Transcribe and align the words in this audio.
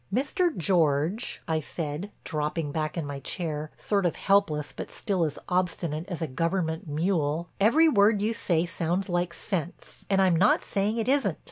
"Mr. 0.11 0.57
George," 0.57 1.43
I 1.47 1.59
said, 1.59 2.09
dropping 2.23 2.71
back 2.71 2.97
in 2.97 3.05
my 3.05 3.19
chair 3.19 3.69
sort 3.77 4.03
of 4.07 4.15
helpless 4.15 4.71
but 4.71 4.89
still 4.89 5.23
as 5.25 5.37
obstinate 5.47 6.05
as 6.09 6.23
a 6.23 6.27
government 6.27 6.87
mule, 6.87 7.49
"every 7.59 7.87
word 7.87 8.19
you 8.19 8.33
say 8.33 8.65
sounds 8.65 9.09
like 9.09 9.31
sense 9.31 10.03
and 10.09 10.19
I'm 10.19 10.35
not 10.35 10.63
saying 10.65 10.97
it 10.97 11.07
isn't. 11.07 11.37